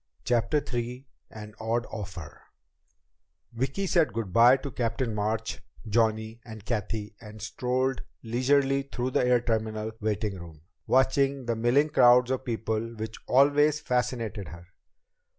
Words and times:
CHAPTER 0.23 0.63
III 0.73 1.05
An 1.29 1.53
Odd 1.59 1.85
Offer 1.91 2.41
Vicki 3.53 3.85
said 3.85 4.13
good 4.13 4.33
by 4.33 4.57
to 4.57 4.71
Captain 4.71 5.13
March, 5.13 5.61
Johnny, 5.87 6.41
and 6.43 6.65
Cathy 6.65 7.13
and 7.21 7.39
strolled 7.39 8.01
leisurely 8.23 8.81
through 8.81 9.11
the 9.11 9.23
air 9.23 9.41
terminal 9.41 9.91
waiting 10.01 10.39
room, 10.39 10.61
watching 10.87 11.45
the 11.45 11.55
milling 11.55 11.89
crowds 11.89 12.31
of 12.31 12.45
people 12.45 12.95
which 12.95 13.19
always 13.27 13.79
fascinated 13.79 14.47
her. 14.47 14.65